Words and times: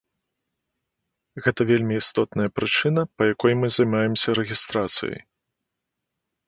Гэта 1.47 1.61
вельмі 1.71 1.93
істотная 2.05 2.47
прычына, 2.61 3.01
па 3.19 3.23
якой 3.33 3.53
мы 3.61 3.67
займаемся 3.77 4.29
рэгістрацыяй. 4.43 5.21